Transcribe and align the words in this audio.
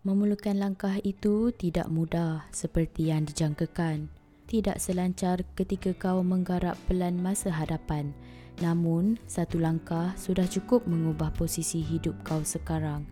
Memulakan 0.00 0.56
langkah 0.56 0.96
itu 1.04 1.52
tidak 1.52 1.92
mudah 1.92 2.48
seperti 2.56 3.12
yang 3.12 3.28
dijangkakan. 3.28 4.08
Tidak 4.48 4.80
selancar 4.80 5.44
ketika 5.52 5.92
kau 5.92 6.24
menggarap 6.24 6.80
pelan 6.88 7.20
masa 7.20 7.52
hadapan. 7.52 8.16
Namun, 8.64 9.20
satu 9.28 9.60
langkah 9.60 10.16
sudah 10.16 10.48
cukup 10.48 10.88
mengubah 10.88 11.28
posisi 11.36 11.84
hidup 11.84 12.16
kau 12.24 12.40
sekarang. 12.40 13.04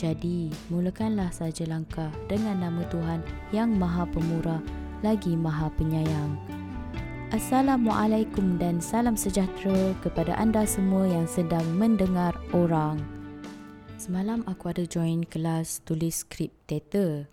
Jadi, 0.00 0.48
mulakanlah 0.72 1.28
saja 1.28 1.68
langkah 1.68 2.08
dengan 2.24 2.56
nama 2.56 2.88
Tuhan 2.88 3.20
yang 3.52 3.76
Maha 3.76 4.08
Pemurah 4.08 4.64
lagi 5.04 5.36
Maha 5.36 5.68
Penyayang. 5.76 6.40
Assalamualaikum 7.36 8.56
dan 8.56 8.80
salam 8.80 9.12
sejahtera 9.12 9.92
kepada 10.00 10.32
anda 10.40 10.64
semua 10.64 11.04
yang 11.04 11.28
sedang 11.28 11.68
mendengar 11.76 12.32
orang. 12.56 13.19
Semalam 14.00 14.40
aku 14.48 14.72
ada 14.72 14.88
join 14.88 15.28
kelas 15.28 15.84
tulis 15.84 16.24
skrip 16.24 16.48
teater. 16.64 17.28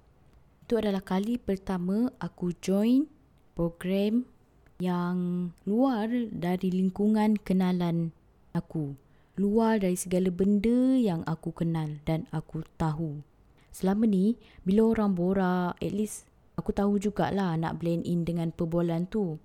Itu 0.67 0.75
adalah 0.75 0.99
kali 0.99 1.39
pertama 1.39 2.11
aku 2.19 2.51
join 2.59 3.07
program 3.55 4.27
yang 4.75 5.47
luar 5.63 6.11
dari 6.27 6.67
lingkungan 6.67 7.39
kenalan 7.39 8.11
aku. 8.51 8.99
Luar 9.39 9.79
dari 9.79 9.95
segala 9.95 10.27
benda 10.27 10.99
yang 10.99 11.23
aku 11.23 11.55
kenal 11.55 12.03
dan 12.03 12.27
aku 12.35 12.67
tahu. 12.75 13.23
Selama 13.71 14.03
ni, 14.03 14.35
bila 14.67 14.91
orang 14.91 15.15
borak, 15.15 15.79
at 15.79 15.93
least 15.95 16.27
aku 16.59 16.75
tahu 16.75 16.99
jugalah 16.99 17.55
nak 17.55 17.79
blend 17.79 18.03
in 18.03 18.27
dengan 18.27 18.51
perbualan 18.51 19.07
tu. 19.07 19.39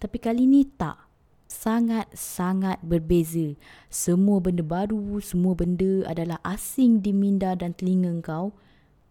Tapi 0.00 0.16
kali 0.16 0.48
ni 0.48 0.64
tak 0.64 1.05
sangat-sangat 1.46 2.82
berbeza. 2.82 3.54
Semua 3.90 4.42
benda 4.42 4.66
baru, 4.66 5.22
semua 5.22 5.54
benda 5.54 6.06
adalah 6.06 6.42
asing 6.42 7.00
di 7.00 7.14
minda 7.14 7.54
dan 7.54 7.74
telinga 7.74 8.12
kau 8.22 8.54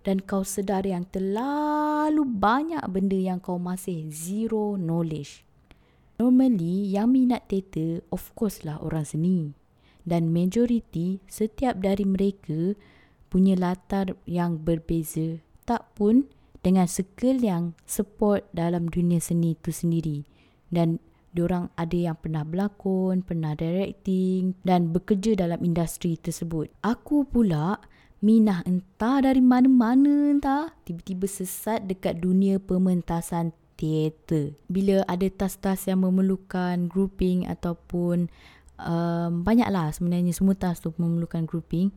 dan 0.06 0.22
kau 0.22 0.46
sedar 0.46 0.86
yang 0.86 1.04
terlalu 1.10 2.22
banyak 2.22 2.86
benda 2.94 3.18
yang 3.18 3.42
kau 3.42 3.58
masih 3.58 4.06
zero 4.14 4.78
knowledge. 4.78 5.42
Normally, 6.16 6.96
yang 6.96 7.12
minat 7.12 7.52
teater 7.52 8.00
of 8.14 8.32
course 8.38 8.64
lah 8.64 8.80
orang 8.80 9.04
seni. 9.04 9.52
Dan 10.06 10.30
majoriti 10.30 11.20
setiap 11.26 11.82
dari 11.82 12.06
mereka 12.06 12.78
punya 13.28 13.58
latar 13.58 14.14
yang 14.30 14.62
berbeza. 14.62 15.42
Tak 15.66 15.98
pun 15.98 16.30
dengan 16.62 16.86
skill 16.86 17.42
yang 17.42 17.74
support 17.90 18.46
dalam 18.54 18.86
dunia 18.88 19.18
seni 19.18 19.58
itu 19.58 19.74
sendiri. 19.74 20.24
Dan 20.70 21.02
Diorang 21.36 21.68
ada 21.76 21.98
yang 22.00 22.16
pernah 22.16 22.48
berlakon, 22.48 23.20
pernah 23.20 23.52
directing 23.60 24.56
dan 24.64 24.96
bekerja 24.96 25.36
dalam 25.36 25.60
industri 25.68 26.16
tersebut. 26.16 26.72
Aku 26.80 27.28
pula 27.28 27.84
minah 28.24 28.64
entah 28.64 29.20
dari 29.20 29.44
mana-mana 29.44 30.32
entah 30.32 30.72
tiba-tiba 30.88 31.28
sesat 31.28 31.84
dekat 31.92 32.24
dunia 32.24 32.56
pementasan 32.64 33.52
teater. 33.76 34.56
Bila 34.72 35.04
ada 35.06 35.28
tas-tas 35.28 35.92
yang 35.92 36.08
memerlukan 36.08 36.88
grouping 36.88 37.44
ataupun 37.52 38.32
um, 38.80 39.44
banyaklah 39.44 39.92
sebenarnya 39.92 40.32
semua 40.32 40.56
tas 40.56 40.80
tu 40.80 40.96
memerlukan 40.96 41.44
grouping, 41.44 41.92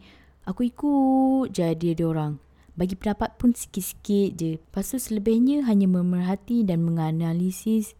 aku 0.44 0.66
ikut 0.66 1.54
jadi 1.54 1.94
dia 1.94 2.06
orang. 2.10 2.42
Bagi 2.78 2.94
pendapat 2.94 3.34
pun 3.38 3.50
sikit-sikit 3.54 4.30
je. 4.38 4.50
Lepas 4.62 4.94
tu 4.94 5.02
selebihnya 5.02 5.66
hanya 5.66 5.90
memerhati 5.90 6.62
dan 6.62 6.86
menganalisis 6.86 7.98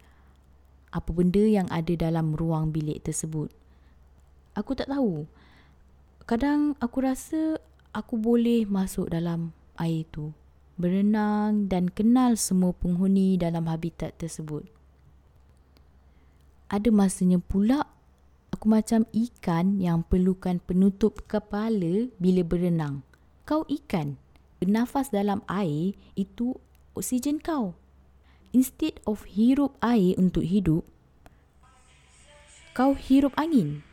apa 0.89 1.09
benda 1.13 1.41
yang 1.41 1.69
ada 1.69 1.93
dalam 1.93 2.33
ruang 2.33 2.73
bilik 2.73 3.05
tersebut. 3.05 3.53
Aku 4.57 4.73
tak 4.73 4.89
tahu. 4.89 5.29
Kadang 6.25 6.77
aku 6.81 6.97
rasa 7.05 7.57
aku 7.93 8.17
boleh 8.17 8.65
masuk 8.65 9.09
dalam 9.09 9.53
air 9.77 10.05
itu, 10.05 10.33
berenang 10.77 11.69
dan 11.69 11.89
kenal 11.89 12.37
semua 12.37 12.73
penghuni 12.75 13.37
dalam 13.37 13.65
habitat 13.65 14.17
tersebut. 14.17 14.65
Ada 16.69 16.93
masanya 16.93 17.41
pula 17.41 17.89
aku 18.53 18.69
macam 18.69 19.09
ikan 19.09 19.81
yang 19.81 20.05
perlukan 20.05 20.61
penutup 20.61 21.25
kepala 21.25 22.13
bila 22.21 22.45
berenang. 22.45 23.01
Kau 23.49 23.65
ikan, 23.65 24.21
bernafas 24.61 25.09
dalam 25.09 25.41
air 25.49 25.97
itu 26.13 26.53
oksigen 26.93 27.41
kau 27.41 27.78
instead 28.51 28.97
of 29.05 29.25
hirup 29.29 29.75
air 29.81 30.15
untuk 30.17 30.45
hidup, 30.45 30.85
kau 32.73 32.95
hirup 32.95 33.35
angin. 33.35 33.83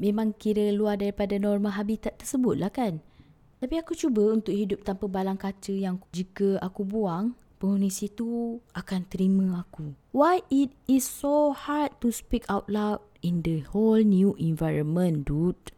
Memang 0.00 0.32
kira 0.32 0.72
luar 0.72 0.96
daripada 0.96 1.36
norma 1.36 1.76
habitat 1.76 2.16
tersebut 2.16 2.56
lah 2.56 2.72
kan. 2.72 3.04
Tapi 3.60 3.76
aku 3.76 3.92
cuba 3.92 4.32
untuk 4.32 4.56
hidup 4.56 4.80
tanpa 4.80 5.04
balang 5.04 5.36
kaca 5.36 5.76
yang 5.76 6.00
jika 6.16 6.56
aku 6.64 6.88
buang, 6.88 7.36
penghuni 7.60 7.92
situ 7.92 8.56
akan 8.72 9.04
terima 9.12 9.60
aku. 9.60 9.92
Why 10.16 10.40
it 10.48 10.72
is 10.88 11.04
so 11.04 11.52
hard 11.52 11.92
to 12.00 12.08
speak 12.08 12.48
out 12.48 12.72
loud 12.72 13.04
in 13.20 13.44
the 13.44 13.60
whole 13.68 14.00
new 14.00 14.32
environment, 14.40 15.28
dude? 15.28 15.76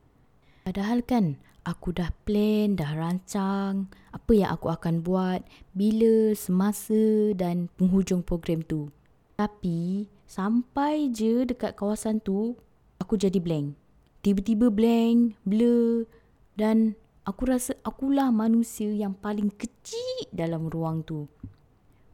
Padahal 0.63 1.03
kan, 1.03 1.43
aku 1.63 1.95
dah 1.95 2.11
plan, 2.27 2.75
dah 2.75 2.93
rancang 2.95 3.87
apa 4.11 4.31
yang 4.35 4.51
aku 4.51 4.71
akan 4.71 5.03
buat 5.03 5.41
bila, 5.75 6.35
semasa 6.35 7.33
dan 7.35 7.71
penghujung 7.79 8.23
program 8.23 8.63
tu. 8.67 8.91
Tapi 9.39 10.07
sampai 10.27 11.11
je 11.11 11.47
dekat 11.47 11.75
kawasan 11.79 12.23
tu, 12.23 12.55
aku 12.99 13.19
jadi 13.19 13.39
blank. 13.39 13.75
Tiba-tiba 14.23 14.71
blank, 14.71 15.35
blur 15.43 16.07
dan 16.55 16.95
aku 17.27 17.51
rasa 17.51 17.75
akulah 17.83 18.31
manusia 18.31 18.91
yang 18.91 19.15
paling 19.19 19.51
kecil 19.51 20.31
dalam 20.31 20.71
ruang 20.71 21.03
tu. 21.03 21.27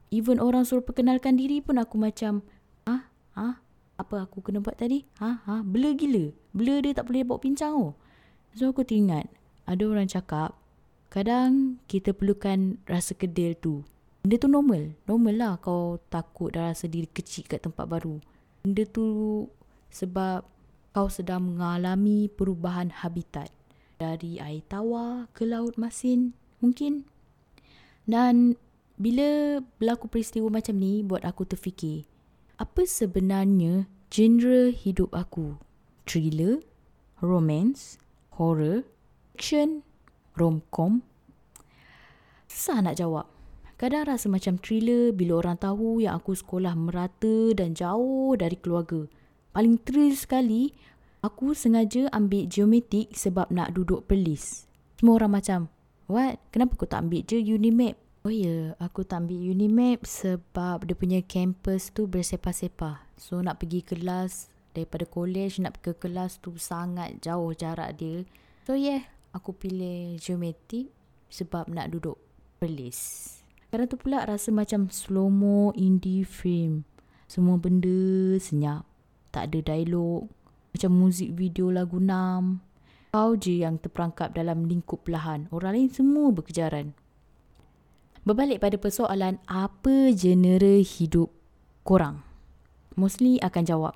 Even 0.09 0.41
orang 0.41 0.65
suruh 0.65 0.81
perkenalkan 0.81 1.37
diri 1.37 1.61
pun 1.61 1.77
aku 1.77 2.01
macam, 2.01 2.41
ah, 2.89 3.13
ah, 3.37 3.61
apa 4.01 4.25
aku 4.25 4.41
kena 4.41 4.65
buat 4.65 4.81
tadi? 4.81 5.05
Ha, 5.21 5.45
ha, 5.45 5.55
blur 5.61 5.93
gila. 5.93 6.33
Blur 6.57 6.81
dia 6.81 6.97
tak 6.97 7.13
boleh 7.13 7.29
bawa 7.29 7.37
pincang 7.45 7.77
oh. 7.77 7.93
So 8.57 8.73
aku 8.73 8.87
teringat, 8.87 9.29
ada 9.69 9.85
orang 9.85 10.09
cakap 10.09 10.57
kadang 11.09 11.81
kita 11.89 12.13
perlukan 12.13 12.81
rasa 12.89 13.17
kedil 13.17 13.57
tu. 13.57 13.85
Benda 14.25 14.37
tu 14.41 14.49
normal. 14.49 14.93
Normal 15.09 15.35
lah 15.37 15.53
kau 15.61 15.97
takut 16.13 16.53
dan 16.53 16.73
rasa 16.73 16.89
diri 16.89 17.09
kecil 17.09 17.49
kat 17.49 17.65
tempat 17.65 17.89
baru. 17.89 18.21
Benda 18.61 18.85
tu 18.85 19.47
sebab 19.89 20.45
kau 20.93 21.09
sedang 21.09 21.55
mengalami 21.55 22.29
perubahan 22.29 22.93
habitat. 22.93 23.49
Dari 23.99 24.39
air 24.39 24.63
tawar 24.71 25.27
ke 25.35 25.43
laut 25.43 25.75
masin 25.75 26.37
mungkin. 26.63 27.09
Dan 28.09 28.57
bila 28.99 29.61
berlaku 29.79 30.11
peristiwa 30.11 30.49
macam 30.51 30.77
ni 30.79 31.07
buat 31.07 31.23
aku 31.23 31.47
terfikir. 31.47 32.07
Apa 32.59 32.83
sebenarnya 32.87 33.87
genre 34.11 34.75
hidup 34.75 35.15
aku? 35.15 35.61
Thriller? 36.09 36.65
Romance? 37.23 37.99
Horror? 38.39 38.87
action, 39.39 39.87
romcom. 40.35 41.07
Susah 42.51 42.83
nak 42.83 42.99
jawab. 42.99 43.31
Kadang 43.79 44.11
rasa 44.11 44.27
macam 44.27 44.59
thriller 44.59 45.15
bila 45.15 45.39
orang 45.39 45.55
tahu 45.63 46.03
yang 46.03 46.19
aku 46.19 46.35
sekolah 46.35 46.75
merata 46.75 47.55
dan 47.55 47.79
jauh 47.79 48.35
dari 48.35 48.59
keluarga. 48.59 49.07
Paling 49.55 49.79
thrill 49.87 50.19
sekali, 50.19 50.75
aku 51.23 51.55
sengaja 51.55 52.11
ambil 52.11 52.51
geometrik 52.51 53.15
sebab 53.15 53.47
nak 53.55 53.79
duduk 53.79 54.11
perlis. 54.11 54.67
Semua 54.99 55.23
orang 55.23 55.39
macam, 55.39 55.71
what? 56.11 56.43
Kenapa 56.51 56.75
kau 56.75 56.91
tak 56.91 57.07
ambil 57.07 57.23
je 57.23 57.39
Unimap? 57.39 57.95
Oh 58.27 58.35
ya, 58.35 58.43
yeah, 58.43 58.65
aku 58.83 59.07
tak 59.07 59.23
ambil 59.23 59.39
Unimap 59.39 60.03
sebab 60.03 60.83
dia 60.83 60.99
punya 60.99 61.23
campus 61.23 61.95
tu 61.95 62.11
bersepah-sepah. 62.11 63.07
So 63.15 63.39
nak 63.39 63.63
pergi 63.63 63.87
kelas 63.87 64.58
daripada 64.79 65.03
college 65.11 65.59
nak 65.59 65.83
ke 65.83 65.99
kelas 65.99 66.39
tu 66.39 66.55
sangat 66.55 67.19
jauh 67.19 67.51
jarak 67.51 67.99
dia. 67.99 68.23
So 68.63 68.79
yeah, 68.79 69.03
aku 69.35 69.51
pilih 69.59 70.15
geometrik 70.23 70.95
sebab 71.27 71.67
nak 71.67 71.91
duduk 71.91 72.15
perlis. 72.63 73.35
Kadang 73.69 73.91
tu 73.91 74.01
pula 74.01 74.25
rasa 74.25 74.49
macam 74.49 74.89
slow-mo 74.89 75.77
indie 75.77 76.25
film. 76.25 76.89
Semua 77.29 77.61
benda 77.61 78.39
senyap. 78.41 78.89
Tak 79.29 79.53
ada 79.53 79.75
dialog. 79.75 80.25
Macam 80.73 80.91
muzik 80.97 81.37
video 81.37 81.69
lagu 81.69 82.01
Nam. 82.01 82.65
Kau 83.13 83.37
je 83.37 83.61
yang 83.61 83.77
terperangkap 83.77 84.33
dalam 84.33 84.65
lingkup 84.65 85.05
perlahan. 85.05 85.53
Orang 85.53 85.77
lain 85.77 85.93
semua 85.93 86.33
berkejaran. 86.33 86.97
Berbalik 88.25 88.61
pada 88.61 88.77
persoalan 88.81 89.37
apa 89.49 90.13
genre 90.17 90.81
hidup 90.81 91.29
korang? 91.85 92.25
Mostly 92.97 93.37
akan 93.45 93.65
jawab. 93.65 93.95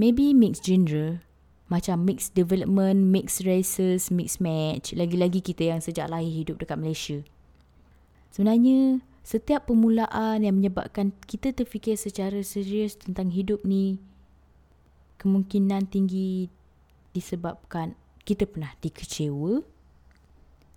Maybe 0.00 0.32
mixed 0.32 0.64
genre 0.64 1.20
macam 1.68 2.08
mix 2.08 2.32
development, 2.32 3.12
mix 3.12 3.44
races, 3.44 4.08
mix 4.08 4.40
match. 4.40 4.96
Lagi-lagi 4.96 5.44
kita 5.44 5.76
yang 5.76 5.84
sejak 5.84 6.08
lahir 6.08 6.32
hidup 6.32 6.56
dekat 6.56 6.80
Malaysia. 6.80 7.20
Sebenarnya, 8.32 9.04
setiap 9.20 9.70
permulaan 9.70 10.42
yang 10.42 10.58
menyebabkan 10.58 11.12
kita 11.28 11.52
terfikir 11.52 11.94
secara 12.00 12.40
serius 12.42 12.98
tentang 12.98 13.30
hidup 13.30 13.62
ni, 13.62 14.02
kemungkinan 15.20 15.86
tinggi 15.92 16.48
disebabkan 17.12 17.94
kita 18.26 18.48
pernah 18.48 18.72
dikecewa 18.82 19.62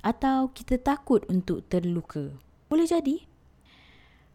atau 0.04 0.52
kita 0.52 0.78
takut 0.78 1.24
untuk 1.32 1.64
terluka. 1.72 2.36
Boleh 2.70 2.86
jadi. 2.86 3.33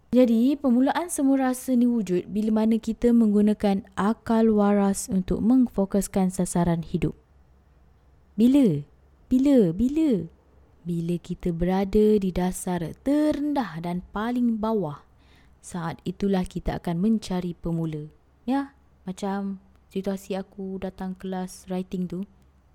Jadi, 0.08 0.56
permulaan 0.56 1.12
semua 1.12 1.52
rasa 1.52 1.76
ni 1.76 1.84
wujud 1.84 2.32
bila 2.32 2.64
mana 2.64 2.80
kita 2.80 3.12
menggunakan 3.12 3.84
akal 3.92 4.56
waras 4.56 5.04
untuk 5.04 5.44
mengfokuskan 5.44 6.32
sasaran 6.32 6.80
hidup. 6.80 7.12
Bila? 8.32 8.88
Bila? 9.28 9.68
Bila? 9.76 10.24
Bila 10.88 11.14
kita 11.20 11.52
berada 11.52 12.16
di 12.16 12.32
dasar 12.32 12.80
terendah 13.04 13.84
dan 13.84 14.00
paling 14.08 14.56
bawah, 14.56 15.04
saat 15.60 16.00
itulah 16.08 16.48
kita 16.48 16.80
akan 16.80 17.04
mencari 17.04 17.52
pemula. 17.52 18.08
Ya, 18.48 18.72
macam 19.04 19.60
situasi 19.92 20.40
aku 20.40 20.80
datang 20.80 21.20
kelas 21.20 21.68
writing 21.68 22.08
tu, 22.08 22.24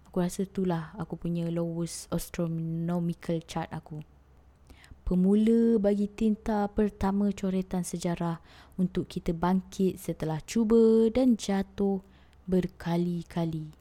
aku 0.05 0.21
rasa 0.21 0.45
itulah 0.45 0.93
aku 1.01 1.17
punya 1.17 1.49
lowest 1.49 2.13
astronomical 2.13 3.41
chart 3.49 3.73
aku 3.73 4.05
pemula 5.03 5.77
bagi 5.79 6.07
tinta 6.07 6.67
pertama 6.71 7.29
coretan 7.35 7.83
sejarah 7.83 8.39
untuk 8.79 9.11
kita 9.11 9.35
bangkit 9.35 9.99
setelah 9.99 10.39
cuba 10.47 11.11
dan 11.11 11.35
jatuh 11.35 11.99
berkali-kali. 12.47 13.71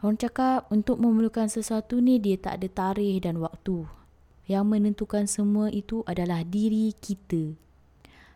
Orang 0.00 0.16
cakap 0.16 0.64
untuk 0.72 0.96
memerlukan 0.96 1.52
sesuatu 1.52 2.00
ni 2.00 2.16
dia 2.16 2.40
tak 2.40 2.60
ada 2.60 2.68
tarikh 2.72 3.20
dan 3.20 3.36
waktu. 3.38 3.84
Yang 4.50 4.64
menentukan 4.66 5.24
semua 5.28 5.68
itu 5.70 6.02
adalah 6.08 6.42
diri 6.42 6.90
kita. 6.98 7.54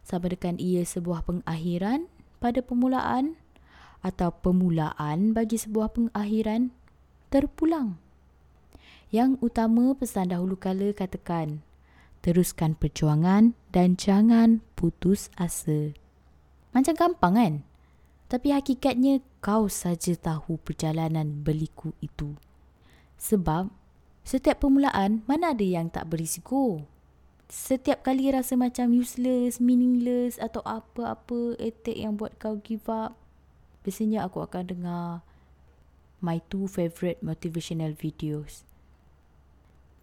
Sama 0.05 0.29
dengan 0.29 0.61
ia 0.61 0.85
sebuah 0.85 1.25
pengakhiran 1.25 2.07
pada 2.39 2.61
permulaan 2.61 3.41
atau 4.05 4.29
permulaan 4.29 5.33
bagi 5.33 5.57
sebuah 5.57 5.97
pengakhiran 5.97 6.69
terpulang. 7.33 8.04
Yang 9.15 9.39
utama 9.47 9.95
pesan 9.95 10.35
dahulu 10.35 10.59
kala 10.59 10.91
katakan, 10.91 11.63
teruskan 12.19 12.75
perjuangan 12.75 13.55
dan 13.71 13.95
jangan 13.95 14.59
putus 14.75 15.31
asa. 15.39 15.95
Macam 16.75 16.99
gampang 16.99 17.35
kan? 17.39 17.55
Tapi 18.27 18.51
hakikatnya 18.51 19.23
kau 19.39 19.71
saja 19.71 20.19
tahu 20.19 20.59
perjalanan 20.59 21.47
berliku 21.47 21.95
itu. 22.03 22.35
Sebab 23.15 23.71
setiap 24.27 24.67
permulaan 24.67 25.23
mana 25.31 25.55
ada 25.55 25.63
yang 25.63 25.95
tak 25.95 26.11
berisiko. 26.11 26.83
Setiap 27.47 28.03
kali 28.03 28.35
rasa 28.35 28.59
macam 28.59 28.91
useless, 28.91 29.63
meaningless 29.63 30.43
atau 30.43 30.59
apa-apa 30.67 31.55
attack 31.63 32.03
yang 32.03 32.19
buat 32.19 32.35
kau 32.43 32.59
give 32.59 32.91
up, 32.91 33.15
biasanya 33.87 34.27
aku 34.27 34.43
akan 34.43 34.75
dengar 34.75 35.23
my 36.19 36.43
two 36.51 36.67
favourite 36.67 37.23
motivational 37.23 37.95
videos. 37.95 38.67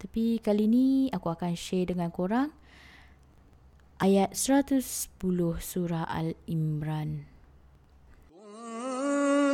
Tapi 0.01 0.37
kali 0.41 0.65
ni 0.69 0.85
aku 1.09 1.33
akan 1.33 1.57
share 1.57 1.89
dengan 1.89 2.13
korang 2.13 2.53
ayat 3.97 4.37
110 4.37 5.09
surah 5.57 6.05
Al-Imran. 6.05 7.37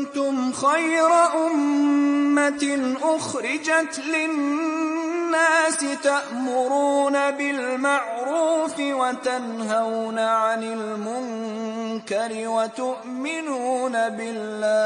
كنتم 0.03 0.51
خير 0.51 1.11
أمة 1.47 2.63
أخرجت 3.03 3.99
للناس 3.99 5.79
تأمرون 6.03 7.31
بالمعروف 7.31 8.79
وتنهون 8.79 10.19
عن 10.19 10.63
المنكر 10.63 12.47
وتؤمنون 12.47 13.91
بالله 14.09 14.83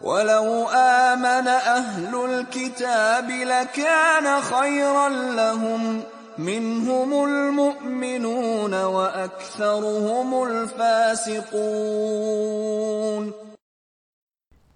ولو 0.00 0.68
آمن 0.68 1.48
أهل 1.48 2.12
الكتاب 2.14 3.30
لكان 3.30 4.40
خيرا 4.40 5.08
لهم 5.08 6.02
منهم 6.38 7.10
المؤمنون 7.24 8.74
وأكثرهم 8.74 10.28
الفاسقون 10.44 11.86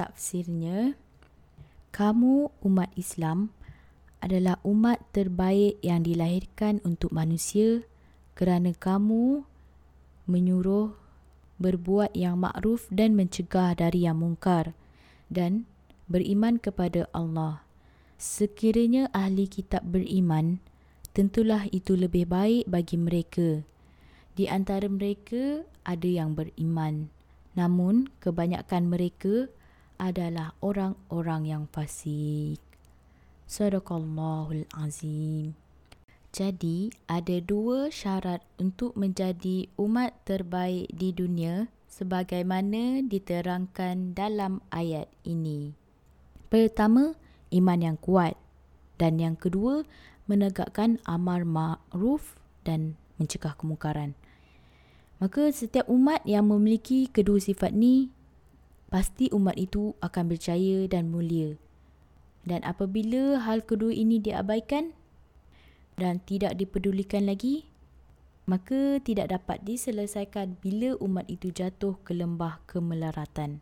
Tafsirnya, 0.01 0.97
kamu 1.93 2.49
umat 2.65 2.89
Islam 2.97 3.53
adalah 4.25 4.57
umat 4.65 4.97
terbaik 5.13 5.77
yang 5.85 6.01
dilahirkan 6.01 6.81
untuk 6.89 7.13
manusia 7.13 7.85
kerana 8.33 8.73
kamu 8.73 9.45
menyuruh 10.25 10.97
berbuat 11.61 12.17
yang 12.17 12.41
makruf 12.41 12.89
dan 12.89 13.13
mencegah 13.13 13.77
dari 13.77 14.09
yang 14.09 14.17
mungkar 14.17 14.73
dan 15.30 15.66
beriman 16.06 16.62
kepada 16.62 17.10
Allah. 17.12 17.66
Sekiranya 18.16 19.12
ahli 19.12 19.50
kitab 19.50 19.84
beriman, 19.84 20.64
tentulah 21.12 21.68
itu 21.72 21.98
lebih 22.00 22.32
baik 22.32 22.64
bagi 22.70 22.96
mereka. 22.96 23.64
Di 24.36 24.48
antara 24.52 24.88
mereka 24.88 25.64
ada 25.84 26.08
yang 26.08 26.36
beriman, 26.36 27.12
namun 27.56 28.12
kebanyakan 28.20 28.92
mereka 28.92 29.48
adalah 29.96 30.52
orang-orang 30.60 31.48
yang 31.48 31.64
fasik. 31.72 32.60
Sadaqallahul 33.48 34.68
Azim. 34.76 35.56
Jadi, 36.36 36.92
ada 37.08 37.40
dua 37.40 37.88
syarat 37.88 38.44
untuk 38.60 38.92
menjadi 39.00 39.72
umat 39.80 40.12
terbaik 40.28 40.92
di 40.92 41.16
dunia 41.16 41.72
sebagaimana 41.96 43.08
diterangkan 43.08 44.12
dalam 44.12 44.60
ayat 44.68 45.08
ini. 45.24 45.72
Pertama, 46.52 47.16
iman 47.56 47.80
yang 47.80 47.96
kuat 47.96 48.36
dan 49.00 49.16
yang 49.16 49.40
kedua, 49.40 49.88
menegakkan 50.28 51.00
amar 51.08 51.48
ma'ruf 51.48 52.36
dan 52.68 53.00
mencegah 53.16 53.56
kemungkaran. 53.56 54.12
Maka 55.24 55.48
setiap 55.56 55.88
umat 55.88 56.20
yang 56.28 56.52
memiliki 56.52 57.08
kedua 57.08 57.40
sifat 57.40 57.72
ni 57.72 58.12
pasti 58.92 59.32
umat 59.32 59.56
itu 59.56 59.96
akan 60.04 60.24
berjaya 60.28 60.88
dan 60.92 61.08
mulia. 61.08 61.56
Dan 62.44 62.62
apabila 62.68 63.42
hal 63.42 63.64
kedua 63.64 63.96
ini 63.96 64.20
diabaikan 64.20 64.92
dan 65.96 66.20
tidak 66.28 66.60
dipedulikan 66.60 67.26
lagi, 67.26 67.66
maka 68.46 69.02
tidak 69.02 69.34
dapat 69.34 69.62
diselesaikan 69.66 70.62
bila 70.62 70.94
umat 71.02 71.26
itu 71.26 71.50
jatuh 71.50 71.98
ke 72.06 72.14
lembah 72.14 72.62
kemelaratan. 72.70 73.62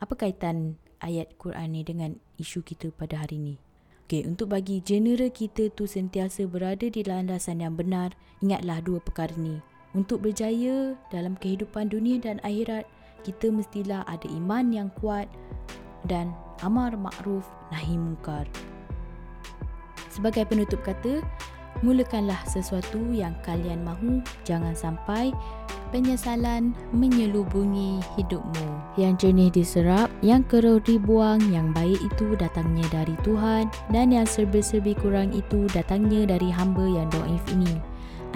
Apa 0.00 0.16
kaitan 0.16 0.80
ayat 1.04 1.36
Quran 1.36 1.76
ni 1.76 1.84
dengan 1.84 2.16
isu 2.40 2.64
kita 2.64 2.88
pada 2.92 3.20
hari 3.20 3.36
ini? 3.36 3.54
Okay, 4.08 4.26
untuk 4.26 4.50
bagi 4.50 4.82
general 4.82 5.30
kita 5.30 5.70
tu 5.70 5.86
sentiasa 5.86 6.48
berada 6.48 6.88
di 6.88 7.04
landasan 7.06 7.62
yang 7.62 7.78
benar, 7.78 8.16
ingatlah 8.42 8.82
dua 8.82 8.98
perkara 8.98 9.30
ni. 9.38 9.62
Untuk 9.94 10.24
berjaya 10.24 10.98
dalam 11.14 11.38
kehidupan 11.38 11.92
dunia 11.92 12.18
dan 12.18 12.42
akhirat, 12.42 12.88
kita 13.22 13.52
mestilah 13.52 14.02
ada 14.10 14.26
iman 14.26 14.72
yang 14.72 14.88
kuat 14.98 15.30
dan 16.08 16.32
amar 16.64 16.96
makruf 16.96 17.44
nahi 17.70 17.94
mungkar. 17.94 18.48
Sebagai 20.10 20.42
penutup 20.48 20.82
kata, 20.82 21.22
Mulakanlah 21.80 22.44
sesuatu 22.44 23.00
yang 23.08 23.32
kalian 23.40 23.80
mahu, 23.80 24.20
jangan 24.44 24.76
sampai 24.76 25.32
penyesalan 25.90 26.76
menyelubungi 26.92 28.04
hidupmu. 28.20 28.68
Yang 29.00 29.26
jernih 29.26 29.50
diserap, 29.50 30.12
yang 30.20 30.44
keruh 30.44 30.78
dibuang, 30.84 31.40
yang 31.48 31.72
baik 31.72 31.96
itu 31.96 32.36
datangnya 32.36 32.84
dari 32.92 33.16
Tuhan 33.24 33.72
dan 33.90 34.12
yang 34.12 34.28
serba-serbi 34.28 34.92
kurang 35.00 35.32
itu 35.32 35.64
datangnya 35.72 36.36
dari 36.36 36.52
hamba 36.52 36.84
yang 36.84 37.08
doif 37.08 37.42
ini. 37.48 37.80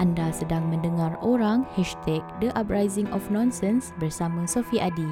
Anda 0.01 0.33
sedang 0.35 0.67
mendengar 0.67 1.15
orang 1.23 1.63
hashtag 1.77 2.19
The 2.43 2.51
Uprising 2.59 3.07
of 3.15 3.23
Nonsense 3.31 3.95
bersama 4.01 4.43
Sophie 4.43 4.83
Adi. 4.83 5.07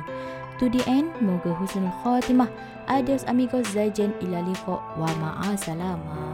To 0.62 0.68
the 0.70 0.84
end, 0.90 1.10
moga 1.24 1.56
husnul 1.56 1.94
khatimah. 2.04 2.52
Adios 2.92 3.24
amigos, 3.32 3.72
zajen 3.72 4.12
ilaliqo 4.20 4.82
wa 5.00 5.10
ma'asalamah. 5.24 6.33